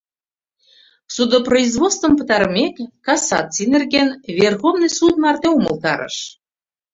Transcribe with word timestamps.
Судопроизводствым 1.15 2.13
пытарымек, 2.19 2.75
кассаций 3.07 3.67
нерген, 3.73 4.09
Верховный 4.41 4.91
суд 4.97 5.13
марте 5.23 5.47
умылтарыш. 5.57 6.17